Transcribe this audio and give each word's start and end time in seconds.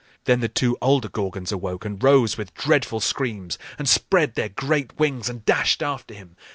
Then 0.23 0.39
the 0.39 0.49
two 0.49 0.79
older 0.81 1.09
Gorgons 1.09 1.51
awoke, 1.51 1.85
and 1.85 2.01
rose 2.01 2.35
with 2.35 2.55
dreadful 2.55 3.01
screams, 3.01 3.59
and 3.77 3.87
spread 3.87 4.33
their 4.33 4.49
great 4.49 4.97
wings, 4.99 5.29
and 5.29 5.45
dashed 5.45 5.83
after 5.83 6.15
him. 6.15 6.35